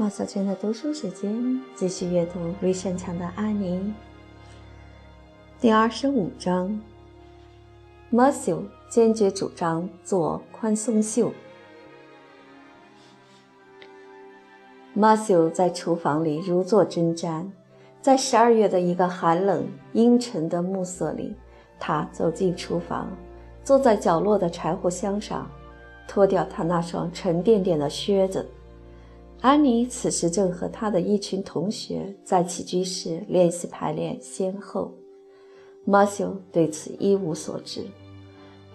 [0.00, 3.76] 马小圈的读书时间，继续阅读《绿山墙的安妮》
[5.60, 6.80] 第二十五章。
[8.08, 11.30] 马修坚决主张做宽松袖。
[14.94, 17.44] 马修在厨房里如坐针毡，
[18.00, 21.36] 在十二月的一个寒冷阴沉的暮色里，
[21.78, 23.06] 他走进厨房，
[23.62, 25.46] 坐在角落的柴火箱上，
[26.08, 28.48] 脱掉他那双沉甸甸的靴子。
[29.40, 34.92] 安妮此时正和她的一群同学在起居室练习排练先后，
[35.86, 37.86] 马修对此一无所知。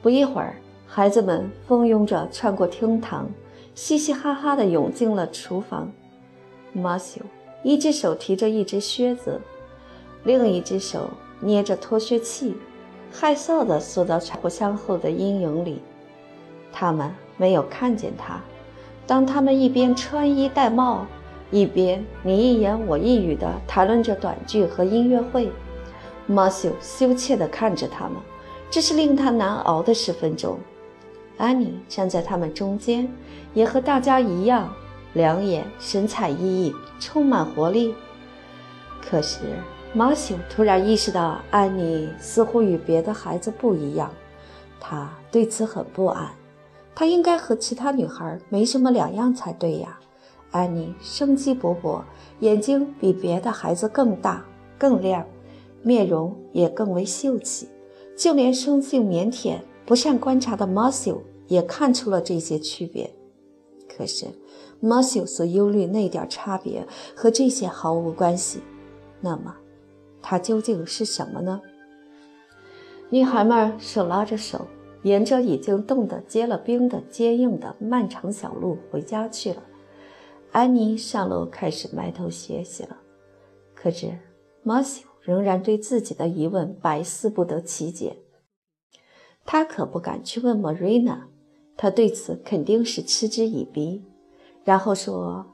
[0.02, 0.56] 不一会儿，
[0.88, 3.30] 孩子们蜂拥着穿过厅堂，
[3.76, 5.92] 嘻嘻哈哈地涌进了厨房。
[6.74, 7.22] 马修
[7.64, 9.40] 一只手提着一只靴子，
[10.24, 12.56] 另一只手捏着脱靴器，
[13.12, 15.80] 害臊地缩到柴火箱后的阴影里。
[16.72, 18.42] 他们没有看见他。
[19.08, 21.06] 当他们一边穿衣戴帽，
[21.52, 25.52] 一边你一言我一语地谈论着短剧和音乐会，
[26.26, 28.14] 马修羞怯地看着他们，
[28.70, 30.58] 这是令他难熬的十分钟。
[31.38, 33.08] 安妮站在他们中间，
[33.54, 34.74] 也和大家一样，
[35.14, 37.94] 两眼神采奕奕，充满活力。
[39.08, 39.40] 可是
[39.94, 44.10] 马修突然意识到，安妮似乎与别的孩子不一样，
[44.80, 46.28] 他对此很不安。
[46.96, 50.00] 她应该和其他女孩没什么两样才对呀。
[50.52, 52.02] 安妮生机勃勃，
[52.40, 54.46] 眼睛比别的孩子更大、
[54.80, 55.26] 更亮，
[55.84, 57.68] 面容也更为秀气。
[58.18, 63.14] 就连生性腼腆、不善观察的马修也看出了这些区别。
[63.90, 64.28] 可是，
[64.80, 68.62] 马修所忧虑那点差别和这些毫无关系。
[69.20, 69.54] 那么，
[70.22, 71.60] 他究竟是什么呢？
[73.10, 74.66] 女孩们手拉着手。
[75.06, 79.62] 沿着已经冻得结了冰的坚硬的漫长小路回家去了。
[80.52, 82.98] 安妮上楼开始埋头学习了。
[83.76, 84.18] 可是
[84.64, 88.18] 马修仍然对自己的疑问百思不得其解。
[89.46, 91.20] 他可不敢去问 Marina，
[91.78, 94.04] 他对此肯定是嗤之以鼻。
[94.64, 95.46] 然后说：“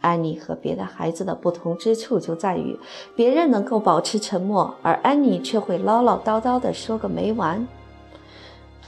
[0.00, 2.78] 安妮和别的孩子的不同之处就在于，
[3.14, 7.68] 别人能够保持沉默，而安妮却会唠唠叨叨地说个没完。”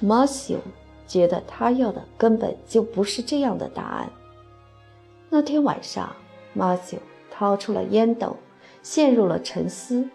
[0.01, 0.57] 马修
[1.07, 4.11] 觉得他要的根本就不是这样的答案。
[5.31, 6.15] 那天晚上，
[6.53, 6.99] 马修
[7.31, 8.37] 掏出了烟斗，
[8.83, 10.09] 陷入了沉思。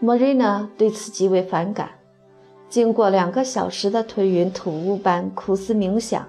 [0.00, 1.90] 莫瑞娜对此极为反感。
[2.68, 6.26] 经过两个小时的吞云吐雾般苦思冥想，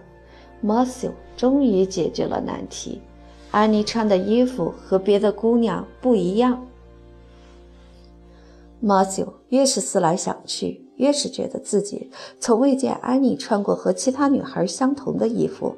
[0.62, 3.02] 马修终于解决了难题：
[3.52, 6.66] 安妮穿的衣服和别的姑娘不一样。
[8.80, 10.89] 马修越是思来想去。
[11.00, 15.76] 越是觉得自己从未见安妮穿过和其他女孩相同的衣服。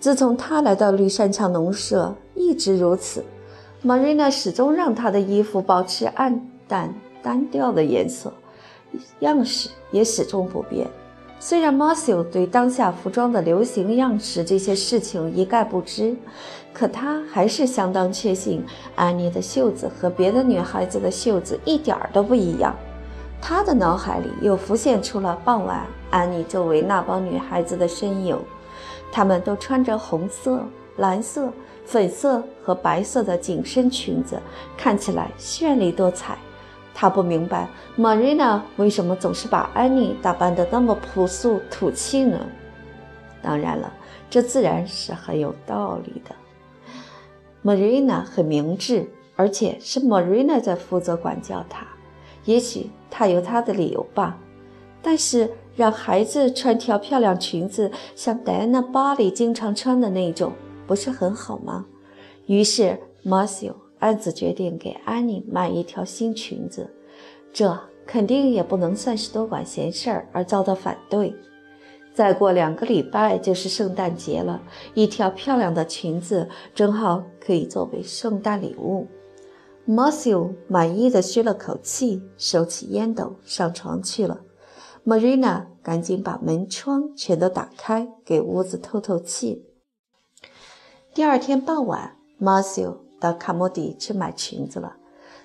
[0.00, 3.24] 自从她来到绿山墙农舍，一直如此。
[3.82, 6.92] 玛瑞娜始终让她的衣服保持暗淡
[7.22, 8.32] 单调的颜色，
[9.20, 10.88] 样式也始终不变。
[11.38, 16.16] 虽然马修对当下服装的流行样式这些事情一概不知，
[16.72, 18.64] 可他还是相当确信
[18.96, 22.74] 安妮的袖子和别的女孩子的袖子一点儿都不一样。
[23.44, 28.38] 他的脑海里又浮现出了傍晚安妮周围那帮女孩子的身影，
[29.10, 30.64] 她们都穿着红色、
[30.96, 31.52] 蓝色、
[31.84, 34.40] 粉色和白色的紧身裙子，
[34.76, 36.38] 看起来绚丽多彩。
[36.94, 42.38] 他不明白 Marina 为什么总是把安妮打扮得那么朴素土气呢？
[43.42, 43.92] 当然了，
[44.30, 46.34] 这自然是很有道理的。
[47.64, 51.84] Marina 很明智，而且是 Marina 在负责管教她。
[52.44, 54.38] 也许他有他的理由吧，
[55.02, 60.52] 但是让孩子穿条漂亮裙子，像戴安娜·巴里经常穿的那种，
[60.86, 61.84] 不是很好吗？
[62.46, 66.90] 于是马修暗自决定给安妮买一条新裙子，
[67.52, 71.34] 这肯定也不能算是多管闲事儿而遭到反对。
[72.14, 74.60] 再过两个礼拜就是圣诞节了，
[74.94, 79.06] 一条漂亮的裙子正好可以作为圣诞礼物。
[79.84, 84.42] 马修满意的吁了口气，收起烟斗，上床去了。
[85.04, 89.66] Marina 赶紧把门窗全都打开，给屋子透透气。
[91.12, 94.96] 第二天傍晚，马修到卡莫迪去买裙子了。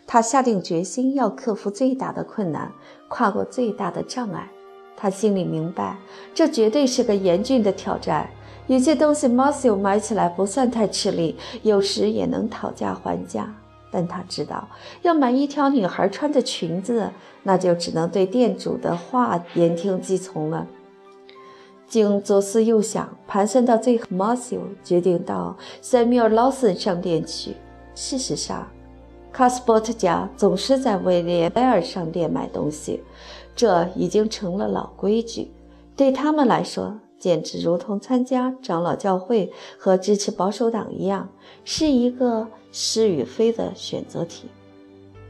[0.06, 2.72] 他下定决心要克服最大的困难，
[3.10, 4.52] 跨过最大的障碍。
[4.96, 5.98] 他心里明白，
[6.36, 8.30] 这绝对是个严峻的挑战。
[8.68, 13.52] 有些东西马修买起来不算太吃力，有时也能讨价还价。
[13.92, 14.68] 但他知道，
[15.02, 17.10] 要买一条女孩穿的裙子，
[17.44, 20.68] 那就只能对店主的话言听计从了。
[21.88, 27.56] 经左思右想，盘算到最后，马修决定到塞缪尔·劳森商店去。
[27.96, 28.68] 事实上，
[29.32, 33.02] 卡斯伯特家总是在威廉·贝尔商店买东西，
[33.56, 35.50] 这已经成了老规矩。
[35.96, 41.30] 对他们来说，简直如同参加长老教会和支持保守党一样，
[41.64, 44.48] 是一个是与非的选择题。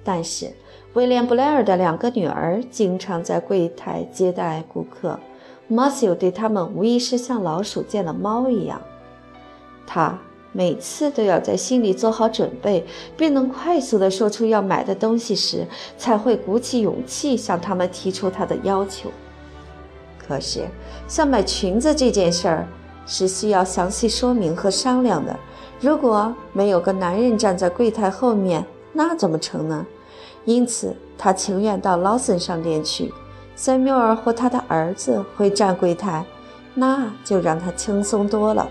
[0.04, 0.52] 但是，
[0.94, 5.20] 威廉·布莱尔的两个女儿经常在柜台接待顾客。
[5.68, 8.82] 马修对他们无疑是像老鼠见了猫一样，
[9.86, 10.18] 他
[10.54, 12.86] 每次都要在心里做好准备，
[13.18, 15.68] 并能快速地说出要买的东西时，
[15.98, 19.10] 才会鼓起勇气向他们提出他的要求。
[20.28, 20.68] 可是，
[21.08, 22.68] 像买裙子这件事儿
[23.06, 25.34] 是需要详细说明和商量的。
[25.80, 29.86] 如果没有个男人站在柜台后面，那怎么成呢？
[30.44, 33.14] 因此，他情愿到劳森商店去。
[33.56, 36.26] 塞缪尔和他的儿子会站柜台，
[36.74, 38.70] 那就让他轻松多了。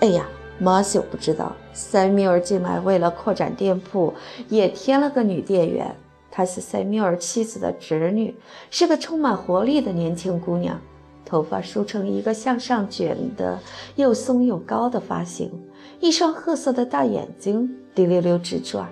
[0.00, 0.24] 哎呀，
[0.58, 4.14] 马修不知道，塞缪尔进来为了扩展店铺，
[4.48, 5.94] 也添了个女店员。
[6.40, 8.34] 她是塞缪尔妻子的侄女，
[8.70, 10.80] 是个充满活力的年轻姑娘，
[11.22, 13.58] 头发梳成一个向上卷的
[13.96, 15.52] 又松又高的发型，
[16.00, 18.88] 一双褐色的大眼睛滴溜溜直转。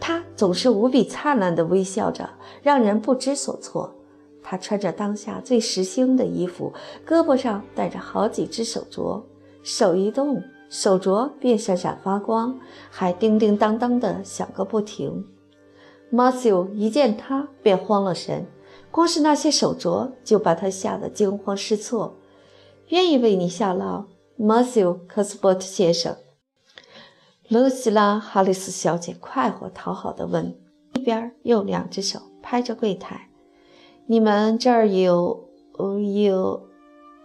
[0.00, 2.28] 她总是无比灿烂地微笑着，
[2.60, 3.94] 让人不知所措。
[4.42, 6.72] 他穿着当下最时兴的衣服，
[7.06, 9.22] 胳膊上戴着好几只手镯，
[9.62, 12.58] 手一动，手镯便闪闪发光，
[12.90, 15.24] 还叮叮当当的响个不停。
[16.10, 18.46] 马修一见他便慌了神，
[18.90, 22.16] 光是那些手镯就把他吓得惊慌失措。
[22.88, 26.16] 愿意为你效劳，马修·科斯伯特先生。
[27.48, 30.56] 露西拉·哈里斯小姐快活讨好地问，
[30.94, 33.28] 一边用两只手拍着柜台。
[34.06, 35.48] 你们这儿有，
[36.24, 36.62] 有，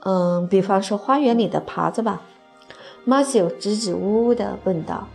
[0.02, 2.22] 嗯，比方说花园里的耙子吧？
[3.04, 5.08] 马修支支吾吾地问道。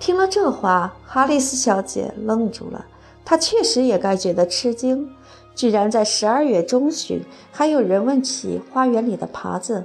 [0.00, 2.84] 听了这话，哈里斯小姐愣住了。
[3.24, 5.10] 他确实也该觉得吃惊，
[5.54, 9.84] 居然在十二月中旬还有人问起花园里的耙子。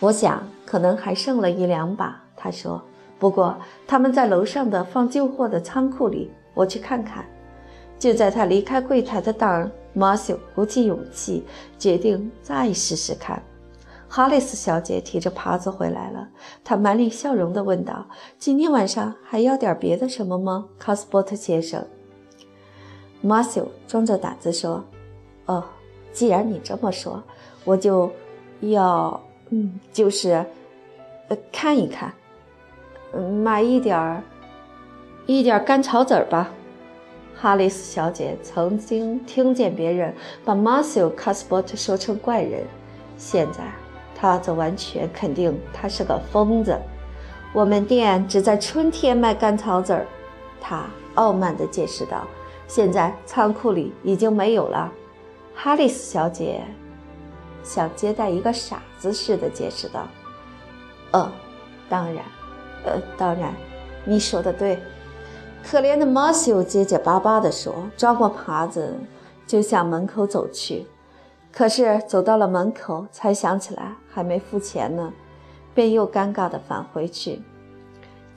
[0.00, 2.82] 我想可能还剩了一两把，他说。
[3.18, 3.56] 不过
[3.86, 7.24] 他们在楼上的放旧货的仓库里，我去看看。
[7.98, 11.42] 就在他离开柜台的当儿，马修鼓起勇气，
[11.78, 13.42] 决定再试试看。
[14.16, 16.28] 哈里斯小姐提着耙子回来了，
[16.62, 18.06] 她满脸笑容地问道
[18.38, 21.84] ：“今天晚上还要点别的什么吗，卡斯伯特先生？”
[23.20, 24.84] 马修装着胆子说
[25.46, 25.64] ：“哦，
[26.12, 27.20] 既然你这么说，
[27.64, 28.08] 我就
[28.60, 29.20] 要……
[29.48, 30.46] 嗯，就是……
[31.26, 32.14] 呃，看一看，
[33.42, 34.22] 买一点儿，
[35.26, 36.52] 一点干草籽儿吧。”
[37.34, 40.14] 哈里斯小姐曾经听见别人
[40.44, 42.62] 把马修·卡斯伯特说成怪人，
[43.16, 43.64] 现在
[44.24, 46.74] 他则完全肯定他是个疯子。
[47.52, 50.06] 我们店只在春天卖干草籽儿，
[50.58, 50.86] 他
[51.16, 52.26] 傲慢地解释道。
[52.66, 54.90] 现在仓库里已经没有了。
[55.54, 56.62] 哈里斯小姐
[57.62, 60.08] 像接待一个傻子似的解释道
[61.12, 61.30] ：“呃，
[61.90, 62.24] 当然，
[62.86, 63.54] 呃，当然，
[64.06, 64.78] 你说的对。”
[65.62, 68.96] 可怜的马修结结巴巴地说：“抓过耙子，
[69.46, 70.86] 就向门口走去。
[71.54, 75.12] 可是走到了门口，才想起来还没付钱呢，
[75.72, 77.40] 便又尴尬地返回去。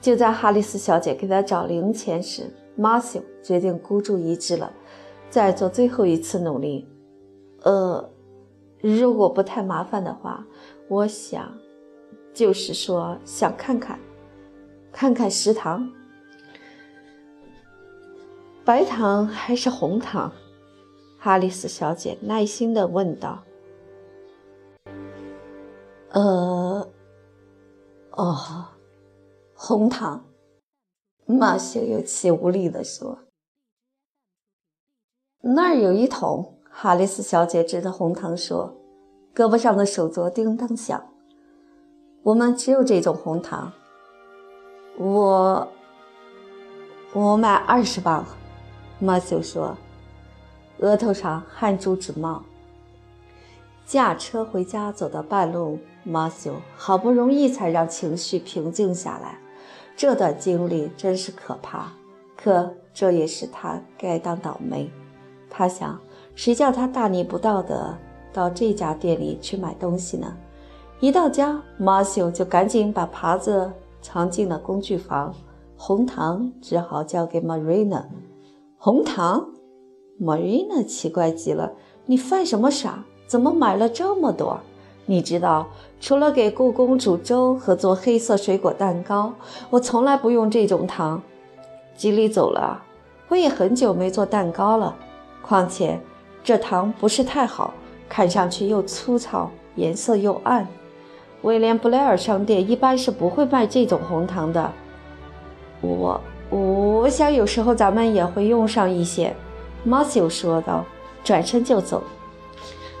[0.00, 4.72] 就在哈里斯小姐给他找零钱时，马修决定孤注一掷了，
[5.28, 6.86] 再做最后一次努力。
[7.62, 8.08] 呃，
[8.80, 10.46] 如果不太麻烦的话，
[10.86, 11.52] 我想，
[12.32, 13.98] 就是说想看看，
[14.92, 15.90] 看看食堂。”
[18.64, 20.30] 白糖还是红糖？
[21.18, 23.42] 哈里斯小姐耐心地问道。
[26.10, 26.88] “呃，
[28.12, 28.66] 哦，
[29.54, 30.24] 红糖。”
[31.26, 33.18] 马修有气无力地说。
[35.42, 38.76] “那儿有一桶。”哈里斯小姐指着红糖说，
[39.34, 41.10] 胳膊上的手镯叮当响。
[42.22, 43.72] “我们只有这种红糖。
[44.96, 45.68] 我，
[47.12, 48.24] 我买二十磅。”
[49.00, 49.76] 马修说
[50.78, 52.42] ：“额头上汗珠直冒。”
[53.86, 59.38] 驾车回家，走到半路，马修好不容易才让情绪平静下来。
[59.96, 61.92] 这段经历真是可怕，
[62.36, 64.90] 可这也是他该当倒霉。
[65.48, 65.98] 他想，
[66.34, 67.98] 谁叫他大逆不道的
[68.32, 70.36] 到这家店里去买东西呢？
[71.00, 75.34] 一到家，马修就赶紧把耙子藏进了工具房，
[75.76, 78.04] 红糖只好交给 Marina。
[78.76, 79.48] 红糖，
[80.20, 81.70] 玛瑞娜奇怪极了
[82.06, 83.04] ：“你犯什么傻？
[83.28, 84.58] 怎么买了这么多？
[85.06, 85.68] 你知道，
[86.00, 89.32] 除了给故宫煮粥和做黑色水果蛋糕，
[89.70, 91.22] 我从来不用这种糖。
[91.96, 92.82] 吉利走了，
[93.28, 94.96] 我也很久没做蛋糕了。
[95.40, 96.00] 况且
[96.42, 97.72] 这糖不是太好，
[98.08, 100.66] 看上去又粗糙，颜色又暗。
[101.42, 104.72] 威廉布莱尔商店一般是不会卖这种红糖的。
[105.80, 106.20] 我
[106.50, 109.32] 我想有时候咱们也会用上一些。
[109.88, 110.84] 马修说道，
[111.24, 112.02] 转身就走。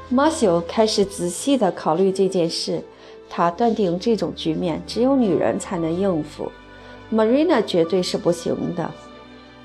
[0.08, 2.82] 马修开始仔细地考虑这件事，
[3.28, 6.50] 他断定这种局面只有女人才能应付
[7.12, 8.90] ，Marina 绝对是不行的。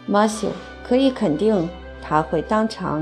[0.06, 0.50] 马修
[0.86, 1.70] 可以肯定，
[2.02, 3.02] 他会当场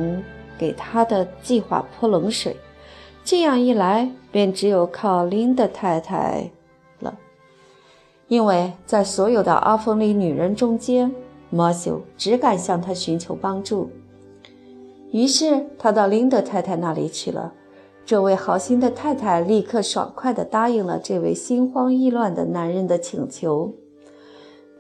[0.55, 2.55] 给他的计划泼冷水。
[3.23, 6.51] 这样一来，便只有靠琳达太太
[6.99, 7.17] 了，
[8.27, 11.11] 因为在所有的阿峰里女人中间，
[11.49, 13.89] 马修只敢向她寻求帮助。
[15.11, 17.53] 于是他到琳德太太那里去了。
[18.03, 23.73] 这位好心的太太立刻爽快地答应了这位心慌意乱的男人的请求：“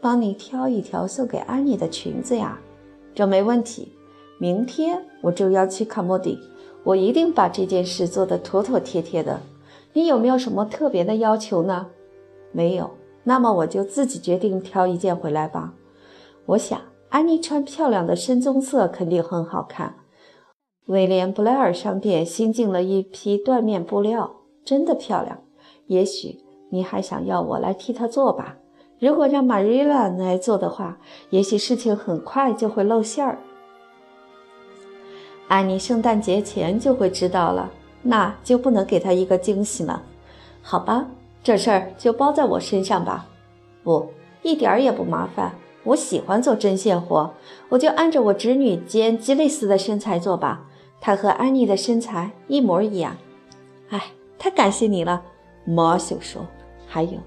[0.01, 2.59] 帮你挑一条送给安妮的裙子呀，
[3.13, 3.93] 这没问题。
[4.39, 6.39] 明天我就要去卡莫迪，
[6.83, 9.39] 我一定把这件事做得妥妥帖帖的。
[9.93, 11.87] 你有没有什么特别的要求呢？
[12.51, 12.89] 没有，
[13.23, 15.73] 那么我就自己决定挑一件回来吧。
[16.47, 19.93] 我想安妮穿漂亮的深棕色肯定很好看。”
[20.87, 25.39] 威廉布莱尔商店新进了一批缎面布料，真的漂亮。
[25.87, 28.57] 也许你还想要我来替他做吧？
[28.99, 30.97] 如果让玛瑞拉来做的话，
[31.29, 33.39] 也许事情很快就会露馅儿。
[35.47, 37.71] 安妮圣诞节前就会知道了，
[38.01, 40.03] 那就不能给她一个惊喜了。
[40.61, 41.07] 好吧，
[41.43, 43.27] 这事儿就包在我身上吧。
[43.83, 44.07] 不，
[44.41, 45.53] 一点儿也不麻烦。
[45.83, 47.33] 我喜欢做针线活，
[47.69, 50.67] 我就按着我侄女兼吉蕾丝的身材做吧。
[51.01, 53.17] 她和安妮的身材一模一样。
[53.89, 54.01] 哎，
[54.37, 55.21] 太感谢你了，
[55.65, 56.45] 马修说。
[56.87, 57.17] 还有，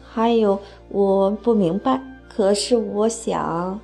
[0.00, 2.00] 还有，我不明白。
[2.28, 3.80] 可是我想，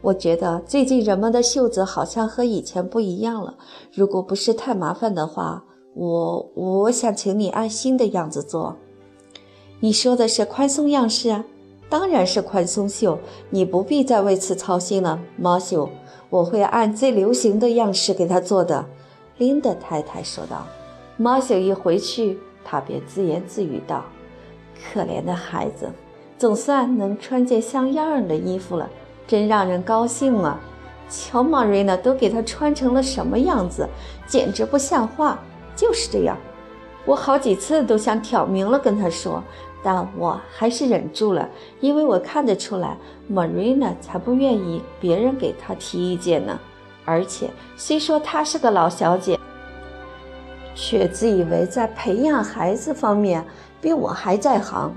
[0.00, 3.54] 我觉得最近人们的袖子好像和以前不一样了。
[3.92, 5.64] 如果不是太麻烦的话，
[5.94, 8.76] 我我想请你按新的样子做。
[9.80, 11.44] 你说的是宽松样式啊？
[11.88, 13.18] 当然是宽松袖。
[13.50, 15.88] 你不必再为此操心了，马修。
[16.30, 18.84] 我会按最流行的样式给他做的，
[19.38, 20.66] 琳达太太说道。
[21.16, 24.04] 马修一回去，他便自言自语道
[24.92, 25.90] ：“可怜的孩子，
[26.38, 28.88] 总算能穿件像样的衣服了，
[29.26, 30.60] 真让人高兴啊！
[31.10, 33.88] 瞧玛瑞娜都给他穿成了什么样子，
[34.26, 35.38] 简直不像话。
[35.74, 36.36] 就是这样，
[37.08, 39.42] 我好几次都想挑明了跟他说。”
[39.80, 41.48] 但我还是忍住了，
[41.80, 42.96] 因为我看得出来
[43.32, 46.58] ，Marina 才不愿意别人给她提意见呢。
[47.04, 49.38] 而且，虽说她是个老小姐，
[50.74, 53.42] 却自以为在培养孩子方面
[53.80, 54.92] 比我还在行。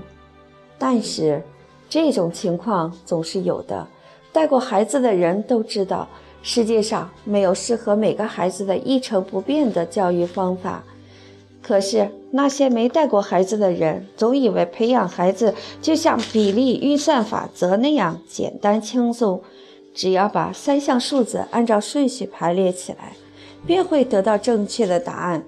[0.76, 1.40] 但是，
[1.88, 3.86] 这种情况总是有的。
[4.32, 6.08] 带过孩子的人都知道，
[6.42, 10.82] 世界上没有适合每个孩子的一成不变的教育方法。
[11.62, 19.40] 可是那些没带过孩子的人，总以为培养孩子就像比例运算法则那样简单轻松，
[19.94, 23.12] 只要把三项数字按照顺序排列起来，
[23.64, 25.44] 便会得到正确的答案。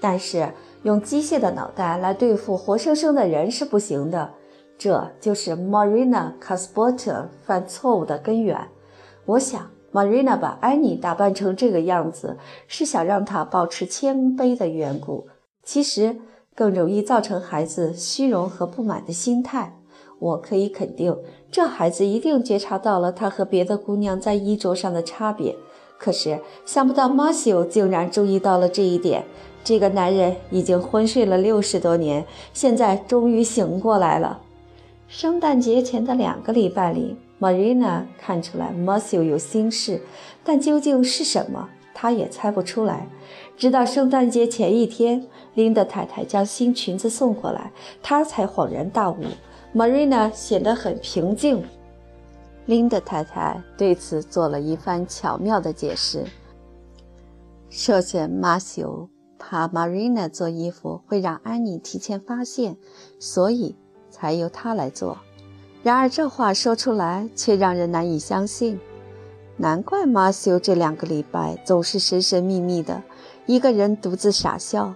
[0.00, 0.48] 但是
[0.82, 4.32] 用机械的脑袋来对付活生生的人是不行的，
[4.78, 8.58] 这就是 Marina c a s p o t e 犯错误的根源。
[9.26, 9.73] 我想。
[9.94, 12.36] Marina 把安妮打扮成这个样子，
[12.66, 15.28] 是想让她保持谦卑的缘故。
[15.62, 16.16] 其实
[16.52, 19.76] 更容易造成孩子虚荣和不满的心态。
[20.18, 21.16] 我可以肯定，
[21.48, 25.54] 这孩子一定觉察到了他和别的姑娘在衣着上的差别。
[25.96, 29.24] 可是想不到 m a t h e w 竟然注意到了这一点。
[29.62, 34.40] 这个男人已经昏睡了六十多年，现在终于醒过来了。
[35.06, 37.16] 圣诞节前的两个礼拜里。
[37.44, 40.00] Marina 看出来 Matthew 有心事，
[40.42, 43.06] 但究竟是什么，她也猜不出来。
[43.54, 47.70] 直到圣诞节前一天，琳达太太将新裙子送过来，
[48.02, 49.18] 她才恍然大悟。
[49.74, 51.62] Marina 显得很平静。
[52.64, 56.24] 琳达太太对此做了一番巧妙的解释。
[57.68, 59.08] 首先，Matthew
[59.38, 62.78] 怕 Marina 做衣服会让安妮提前发现，
[63.18, 63.76] 所以
[64.08, 65.18] 才由她来做。
[65.84, 68.80] 然而这话说出来却让人难以相信，
[69.58, 73.02] 难怪马修这两个礼拜总是神神秘秘的，
[73.44, 74.94] 一个人独自傻笑。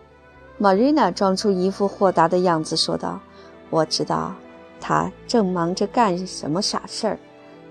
[0.57, 3.21] 玛瑞娜装出一副豁达的样子说道
[3.69, 4.33] ：“我知道
[4.81, 7.19] 他正忙着干什么傻事儿，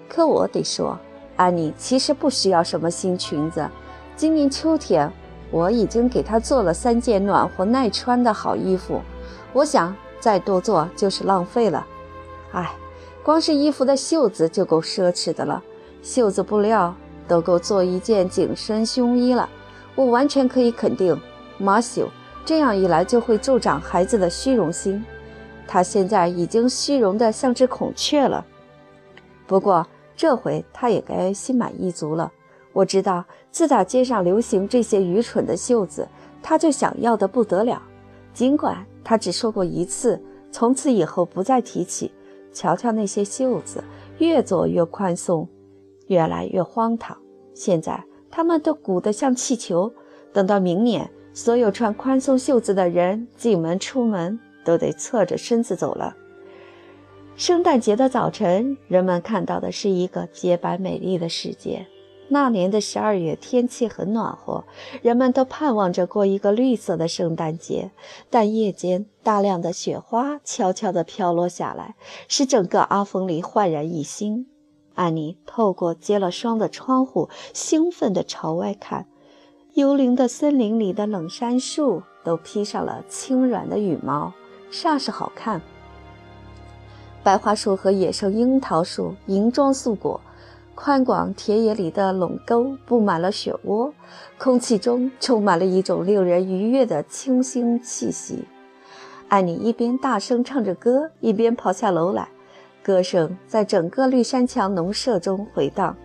[0.07, 0.95] 可我得说，
[1.37, 3.67] 安妮其实不需要什么新裙子。
[4.15, 5.11] 今年秋天
[5.49, 9.01] 我已经给她做了三件暖和耐穿的好衣服，
[9.53, 11.83] 我想再多做就是浪费了。
[12.51, 12.71] 哎，
[13.27, 15.61] 光是衣服的袖子就够奢侈的了，
[16.01, 16.95] 袖子布料
[17.27, 19.49] 都够做一件紧身胸衣了。
[19.95, 21.13] 我完全可以肯定，
[21.57, 22.07] 马修
[22.45, 25.03] 这样一来就会助长孩子的虚荣心。
[25.67, 28.45] 他现在已经虚荣得像只孔雀了。
[29.45, 32.31] 不过这回他也该心满意足了。
[32.71, 36.07] 我知道，自打街上流行这些愚蠢的袖子，
[36.41, 37.81] 他就想要的不得了。
[38.33, 40.17] 尽管他只说过一次，
[40.49, 42.09] 从此以后不再提起。
[42.57, 43.83] 瞧瞧那些袖子，
[44.17, 45.47] 越做越宽松，
[46.07, 47.15] 越来越荒唐。
[47.53, 49.93] 现在他们都鼓得像气球。
[50.33, 56.15] 等到明年，所有穿宽松袖子的人进门出门都得侧着身子走了。
[57.35, 61.85] 圣诞节的早晨，人们看到的是一个洁白美丽的世界。
[62.29, 64.65] 那年的十二月，天气很暖和，
[65.01, 67.91] 人们都盼望着过一个绿色的圣诞节。
[68.29, 71.95] 但夜间，大量的雪花悄悄地飘落下来，
[72.27, 74.47] 使整个阿峰里焕然一新。
[74.95, 79.05] 安妮透过结了霜的窗户，兴奋地朝外看。
[79.75, 84.33] 幽灵的森林里的冷杉树都披上了轻软的羽毛，
[84.69, 85.61] 煞是好看。
[87.23, 90.19] 白桦树和野生樱桃树银装素裹。
[90.77, 93.91] 宽广田野里的垄沟布满了雪窝，
[94.37, 98.45] 空气中充满了一种令人愉悦的清新气息。
[99.27, 102.29] 艾妮一边大声唱着歌，一边跑下楼来，
[102.83, 105.97] 歌声在整个绿山墙农舍中回荡。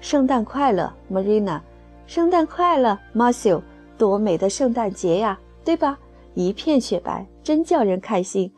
[0.00, 1.60] 圣诞快乐，Marina！
[2.04, 3.62] 圣诞快乐，Marcio！
[3.96, 5.96] 多美的圣诞节呀，对吧？
[6.34, 8.52] 一片雪白，真叫人开心。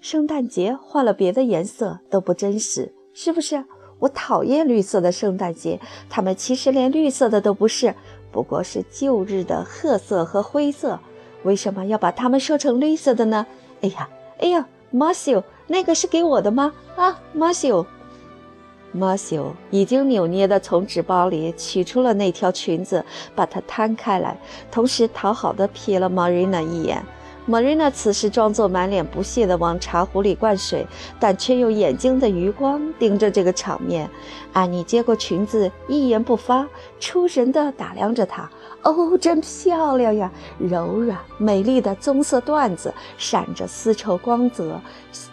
[0.00, 3.64] 圣诞节换了别的颜色都不真实，是不是？
[4.04, 5.80] 我讨厌绿色的圣诞节，
[6.10, 7.94] 它们其实连绿色的都不是，
[8.30, 11.00] 不过是旧日的褐色和灰色。
[11.42, 13.46] 为什么要把它们说成绿色的呢？
[13.80, 16.74] 哎呀，哎呀，Marcio，那个是给我的吗？
[16.96, 23.02] 啊，Marcio，Marcio 已经扭捏地从纸包里取出了那条裙子，
[23.34, 24.36] 把它摊开来，
[24.70, 27.02] 同时讨好地瞥了 Marina 一眼。
[27.46, 30.86] 玛瑞娜此时装作满脸不屑地往茶壶里灌水，
[31.20, 34.08] 但却用眼睛的余光盯着这个场面。
[34.54, 36.66] 安妮接过裙子，一言不发，
[36.98, 38.50] 出神地打量着她。
[38.84, 40.30] 哦，真漂亮呀！
[40.58, 44.78] 柔软美丽的棕色缎子，闪着丝绸光泽，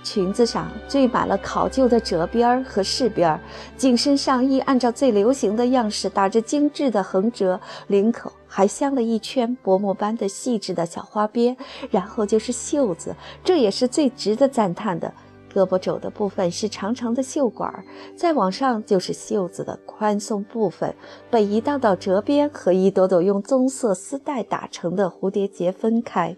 [0.03, 3.37] 裙子上缀满了考究的褶边和饰边。
[3.75, 11.57] 紧身上衣按照最流行的样式打着精致的横折，领口还镶了一圈薄膜般的细致的小花边。
[11.89, 15.13] 然后就是袖子，这也是最值得赞叹的。
[15.53, 17.83] 胳膊肘的部分是长长的袖管，
[18.15, 20.95] 再往上就是袖子的宽松部分，
[21.29, 26.35] 被一道道折边和一朵朵用棕色丝带打成的蝴蝶结分开。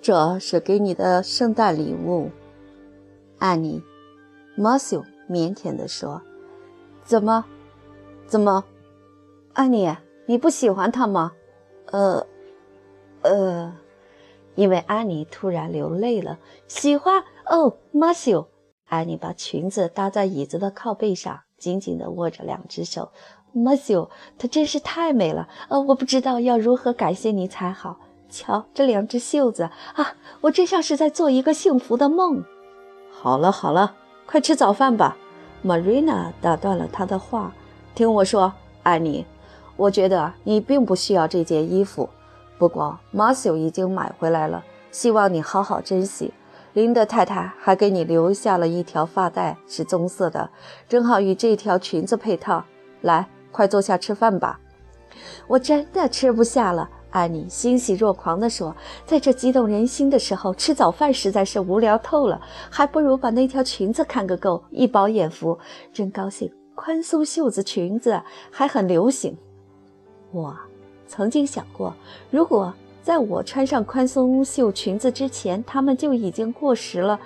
[0.00, 2.30] 这是给你的圣诞礼物，
[3.38, 3.82] 安妮。
[4.56, 6.22] 马修腼腆地说
[7.04, 7.44] ：“怎么？
[8.26, 8.64] 怎么？
[9.52, 9.94] 安妮，
[10.26, 11.32] 你不喜欢他吗？
[11.92, 12.26] 呃，
[13.22, 13.76] 呃。”
[14.56, 18.46] 因为安妮突然流泪了，喜欢哦，马修。
[18.88, 23.10] 安妮把裙子搭在椅子的靠背上，紧紧地握着两只手。
[23.52, 24.08] 马修，
[24.38, 27.98] 她真是太美了，呃，我不知道要如何感谢你才好。
[28.28, 32.44] 瞧，这两只袖子啊，我真像是在做一个幸福的梦。
[33.10, 35.16] 好了好了，快吃早饭吧。
[35.64, 37.52] Marina 打断了他的话，
[37.96, 38.52] 听我说，
[38.84, 39.26] 安妮，
[39.76, 42.08] 我觉得你并不需要这件衣服。
[42.58, 46.32] 不过马修已经买回来了，希望你好好珍惜。
[46.72, 50.48] 林德太太还给你留下了一条发带，是棕色的，
[50.88, 52.64] 正好与这条裙子配套。
[53.00, 54.60] 来，快坐下吃饭吧。
[55.48, 58.74] 我真的吃不下了，安妮欣喜若狂地说。
[59.04, 65.58] 在这激动人心的时候，吃早饭实在是无聊透了，还不如把那条裙子看个够，一饱眼福。
[65.92, 69.36] 真高兴，宽松袖子裙子还很流行。
[70.30, 70.56] 我！
[71.08, 71.92] 曾经想过，
[72.30, 72.72] 如果
[73.10, 77.18] 在我穿上宽松袖裙子之前，它们就已经过时了，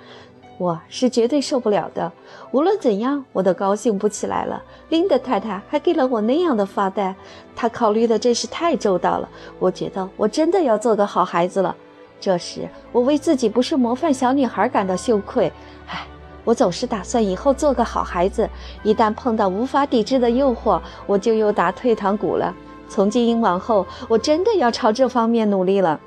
[0.57, 2.11] 我是绝对受不了的。
[2.49, 4.63] 无论怎样，我都高兴不起来了。
[4.89, 7.13] 琳达太太还给了我那样的发带，
[7.55, 9.29] 她考虑的真是太周到了。
[9.59, 11.75] 我觉得我真的要做个好孩子了。
[12.19, 15.53] 这时，我为自己不是模范小女孩感到羞愧。
[15.85, 16.07] 唉，
[16.43, 18.49] 我总是打算以后做个好孩子，
[18.81, 22.51] 一旦碰到无法抵制的诱惑，我就又打退堂鼓了。
[22.87, 25.99] 从今往后，我真的要朝这方面努力了。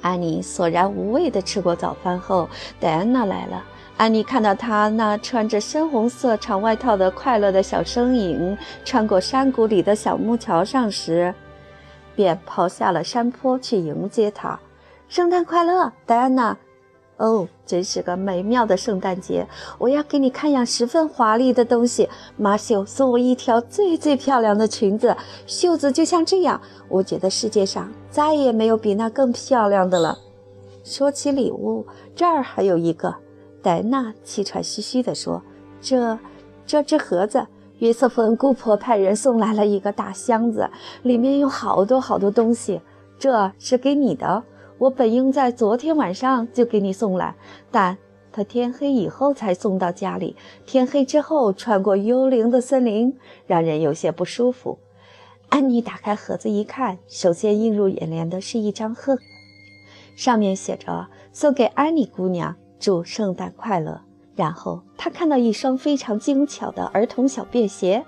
[0.00, 2.48] 安妮索然无味地吃过早饭后，
[2.78, 3.64] 戴安娜来了。
[3.96, 11.34] 安妮看到她那穿着深红色长外套的快乐的小身影穿过山谷里的小木桥上时，
[12.14, 14.58] 便跑下了山坡去迎接她。
[15.08, 16.56] 圣诞快乐，戴安娜！
[17.18, 19.46] 哦，真是个美妙的圣诞节！
[19.76, 22.08] 我要给你看样十分华丽的东西。
[22.36, 26.60] 马修送我一条最最漂亮的裙子，袖子就像这样。
[26.88, 30.16] 我觉得世界上再也没有比那更漂亮的了。
[30.84, 33.14] 说起礼物，这儿还有一个。
[33.60, 35.42] 戴娜气喘吁吁地说
[35.82, 36.16] ：“这，
[36.64, 37.44] 这只盒子，
[37.78, 40.70] 约瑟芬姑婆派人送来了一个大箱子，
[41.02, 42.80] 里面有好多好多东西。
[43.18, 44.44] 这是给你的，
[44.78, 47.34] 我本应在昨天晚上就给你送来，
[47.70, 47.98] 但
[48.30, 50.36] 他天黑以后才送到家里。
[50.64, 54.78] 天黑之后，穿过幽灵的森林，让人有些不舒服。”
[55.50, 59.16] 安妮打开盒子一看，首先映入眼帘的是一张贺，
[60.14, 62.54] 上面写着“送给安妮姑娘”。
[62.78, 64.02] 祝圣诞快乐！
[64.36, 68.04] 然后她看到一双非常精巧的儿童小便鞋，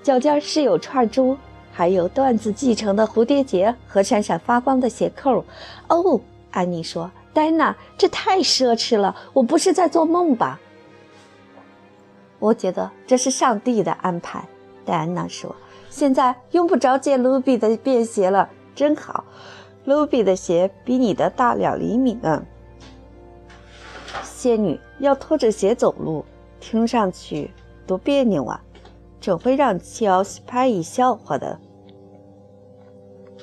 [0.00, 1.36] 脚尖是有串珠，
[1.72, 5.44] 还有缎子系成的蝴蝶结和闪闪发光的鞋扣。
[5.88, 10.60] 哦，安妮说：“戴娜，这太奢侈了，我不是在做梦吧？”
[12.38, 14.44] 我觉得这是上帝的安排。
[14.84, 15.54] 戴安娜说
[15.88, 19.24] ：“现在用不着借卢比的便鞋了，真好。
[19.84, 22.44] 卢比的鞋比你的大两厘米呢。”
[24.22, 26.24] 仙女要拖着鞋走路，
[26.60, 27.50] 听上去
[27.86, 28.60] 多别扭啊！
[29.22, 31.58] 准会让乔西派伊笑话的。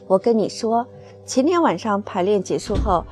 [0.05, 0.85] 我跟你说，
[1.25, 3.05] 前天晚上排练结束后，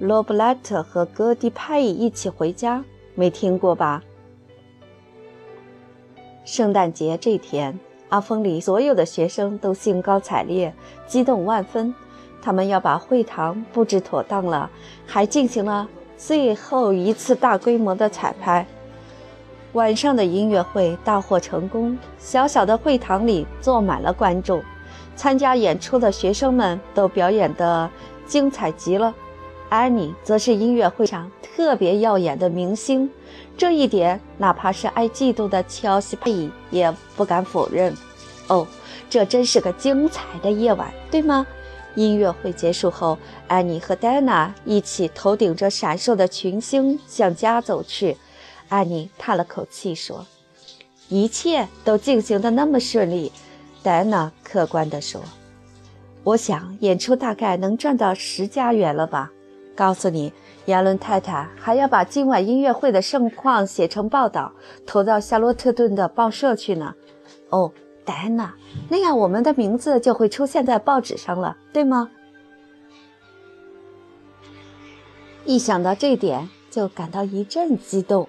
[0.00, 4.02] 罗布莱特和戈迪派伊一起回家，没听过吧？
[6.44, 7.78] 圣诞节这天，
[8.08, 10.74] 阿峰里所有的学生都兴高采烈，
[11.06, 11.94] 激动万分。
[12.42, 14.68] 他们要把会堂布置妥当了，
[15.06, 15.88] 还进行了。
[16.16, 18.66] 最后一次大规模的彩排，
[19.74, 21.96] 晚上的音乐会大获成功。
[22.18, 24.62] 小小的会堂里坐满了观众，
[25.14, 27.88] 参加演出的学生们都表演得
[28.26, 29.14] 精彩极了。
[29.68, 33.10] 安妮则是音乐会上特别耀眼的明星，
[33.56, 37.94] 这一点哪怕是爱嫉妒的乔西佩也不敢否认。
[38.46, 38.66] 哦，
[39.10, 41.46] 这真是个精彩的夜晚，对吗？
[41.94, 48.16] 音乐会结束后，安妮和戴娜一起头顶着闪烁的群星向家走去。
[48.68, 50.26] 安妮叹了口气说
[51.08, 53.32] ：“一切都进行得那么顺利。”
[53.82, 55.20] 戴安娜客观地说
[56.24, 59.30] ：“我想演出大概能赚到十加元了吧？
[59.74, 60.32] 告诉你，
[60.66, 64.52] 亚伦太太还要把今晚音乐会的盛况写成报道，
[64.86, 66.94] 投到夏洛特顿的报社去呢。”
[67.50, 67.72] 哦。
[68.04, 68.54] 戴安娜，
[68.88, 72.10] 那样我们的名字就会出现在报纸上了，对吗？
[75.44, 78.26] 一想到这点，就感到一阵激动。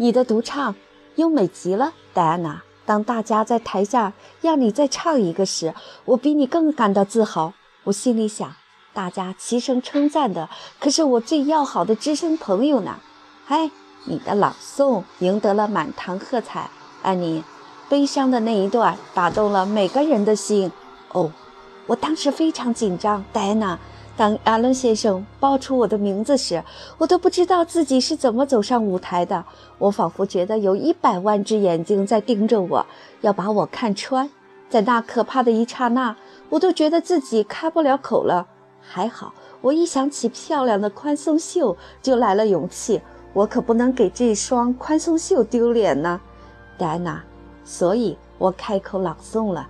[0.00, 0.76] 你的独唱
[1.16, 2.62] 优美极了，戴安娜。
[2.86, 7.52] 当大家在台下让你再唱一个时，我比你更感到自豪。
[7.82, 8.54] 我心里想，
[8.94, 12.96] 大家齐声称赞的可是我最要好的知声朋友呢。
[13.44, 13.70] 嗨，
[14.04, 16.70] 你的朗诵赢得了满堂喝彩，
[17.02, 17.42] 安妮。
[17.88, 20.70] 悲伤的那一段打动了每个人的心。
[21.10, 21.32] 哦，
[21.88, 23.76] 我当时非常紧张，戴安娜。
[24.18, 26.64] 当阿伦先生报出我的名字时，
[26.98, 29.44] 我都不知道自己是怎么走上舞台的。
[29.78, 32.84] 我仿佛觉得有一百万只眼睛在盯着我，
[33.20, 34.28] 要把我看穿。
[34.68, 36.16] 在那可怕的一刹那，
[36.48, 38.48] 我都觉得自己开不了口了。
[38.80, 43.00] 还好，我一想起漂亮的宽松袖，就来了勇气。
[43.32, 46.20] 我可不能给这双宽松袖丢脸呢，
[46.76, 47.22] 戴安娜。
[47.64, 49.68] 所以我开口朗诵了，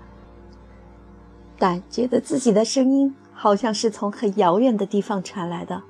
[1.59, 5.81] 但觉得自己的声音好像是从很遥远的地方传来的。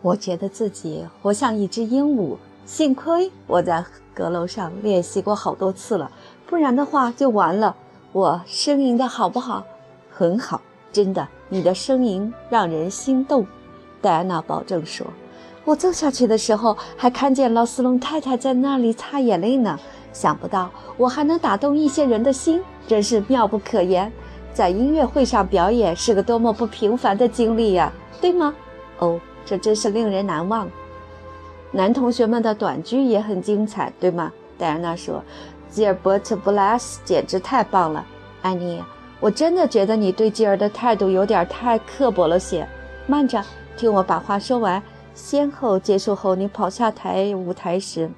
[0.00, 6.08] 我觉得自己活像一只鹦鹉，幸亏我在阁楼上练习过好多次了，
[6.46, 7.74] 不然的话就完了。
[8.12, 9.64] 我声吟的好不好？
[10.08, 10.60] 很好，
[10.92, 13.44] 真的，你的声音让人心动。
[14.00, 15.04] 戴安娜保证说。
[15.64, 19.76] 我坐下去的时候，还看见劳斯隆太太在那里擦眼泪呢。
[20.12, 24.12] 想不到我还能打动一些人的心，真是妙不可言。
[24.56, 27.92] 在音乐会上表演是个多么不平凡的经历呀，
[28.22, 28.54] 对吗？
[29.00, 30.66] 哦，这真是令人难忘。
[31.72, 34.32] 男同学们的短剧也很精彩，对吗？
[34.56, 35.22] 戴安娜说
[35.68, 38.02] ：“吉尔伯特·布莱斯简直太棒了。”
[38.40, 38.82] 安妮，
[39.20, 42.66] 我真的觉得你对吉尔的态度有点太刻薄了些。
[43.06, 43.44] 慢着，
[43.76, 44.82] 听我把话说完。
[45.12, 48.10] 先后结束后，你跑下台舞台时。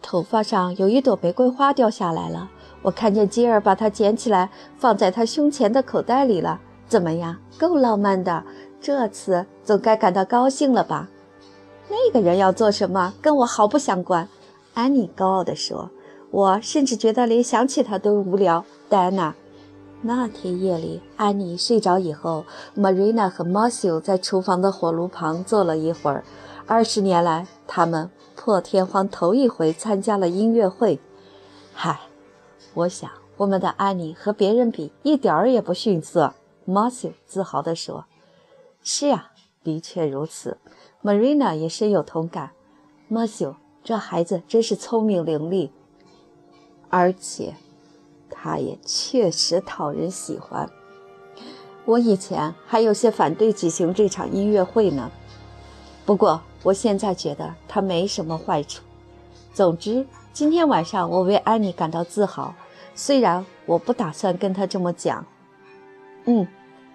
[0.00, 2.48] 头发上有一朵玫瑰花掉下来了，
[2.82, 6.60] 我看见吉尔把它捡起来，放在他胸前的口袋里了。
[6.88, 8.42] 怎么样，够浪漫的？
[8.80, 11.08] 这次总该感到高兴了吧？
[11.88, 14.28] 那个人要做什么，跟我毫不相关。
[14.74, 15.90] 安妮高傲地说
[16.30, 19.34] ：“我甚至觉得连想起他都无聊。”戴安娜，
[20.02, 22.44] 那天夜里，安妮睡着以后
[22.76, 26.24] ，Marina 和 Matthew 在厨房的火炉旁坐了一会儿。
[26.66, 30.98] 二十年来，他们破天荒头一回参加了音乐会。
[31.74, 32.00] 嗨，
[32.74, 36.34] 我想我们的安妮和别人比一点儿也不逊色。
[36.66, 38.06] Matthew 自豪地说
[38.82, 39.32] ：“是呀，
[39.64, 40.58] 的确如此。
[41.02, 42.50] ”Marina 也深有同感。
[43.10, 43.54] Matthew。
[43.82, 45.70] 这孩子真是聪明伶俐，
[46.90, 47.54] 而且
[48.28, 50.70] 他也确实讨人喜欢。
[51.86, 55.10] 我以前还有些反对举行这场音乐会呢，
[56.04, 58.82] 不过我现在觉得他没什么坏处。
[59.54, 62.54] 总之，今天晚上我为安妮感到自豪，
[62.94, 65.26] 虽然我不打算跟她这么讲。
[66.26, 66.46] 嗯，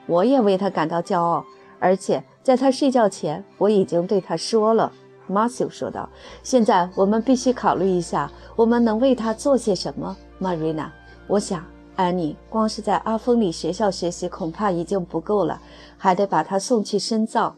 [0.07, 1.45] 我也为她感到骄傲，
[1.77, 4.91] 而且在她睡觉前，我已经对她说了。
[5.27, 6.07] 马修说道
[6.43, 10.91] ：“现在我们必须考虑一下，我们能为他做些什么。”玛瑞娜，
[11.27, 15.59] 我想安妮光是在阿峰里学校学习恐怕已经不够了，
[15.97, 17.55] 还得把她送去深造。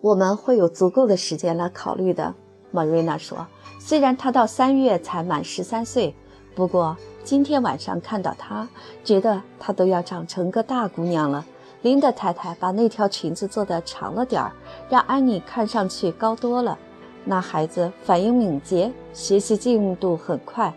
[0.00, 2.34] 我们会有足够的时间来考虑的。”
[2.72, 3.46] 玛瑞娜说
[3.86, 6.14] ：“虽然她到三月才满十三岁，
[6.54, 8.66] 不过今天晚上看到她，
[9.04, 11.44] 觉得她都要长成个大姑娘了。”
[11.82, 14.50] 林德太太把那条裙子做得长了点儿，
[14.88, 16.78] 让安妮看上去高多了。
[17.26, 20.72] 那孩子反应敏捷，学习进度很快。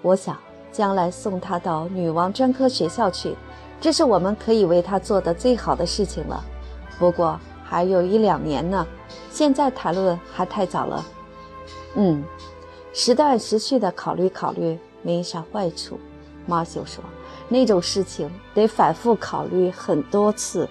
[0.00, 0.34] 我想
[0.72, 3.36] 将来送她到女王专科学校去，
[3.78, 6.42] 这是我们可以为她做的最好的事情了。
[6.98, 8.86] 不过还有一两年呢，
[9.30, 11.04] 现在谈论还太早了。
[11.94, 12.22] 嗯，
[12.92, 15.98] 时断时续的考虑考虑，没啥坏处。
[16.46, 17.02] 马修说。
[17.50, 20.68] 那种事情得反复考虑很多次。